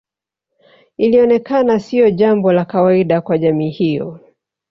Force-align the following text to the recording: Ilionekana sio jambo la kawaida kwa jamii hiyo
Ilionekana 0.97 1.79
sio 1.79 2.09
jambo 2.09 2.53
la 2.53 2.65
kawaida 2.65 3.21
kwa 3.21 3.37
jamii 3.37 3.69
hiyo 3.69 4.19